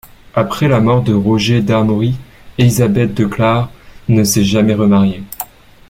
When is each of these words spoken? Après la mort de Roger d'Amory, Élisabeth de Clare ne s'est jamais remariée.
Après 0.33 0.67
la 0.67 0.79
mort 0.79 1.03
de 1.03 1.13
Roger 1.13 1.61
d'Amory, 1.61 2.15
Élisabeth 2.57 3.13
de 3.13 3.27
Clare 3.27 3.69
ne 4.09 4.23
s'est 4.23 4.43
jamais 4.43 4.73
remariée. 4.73 5.21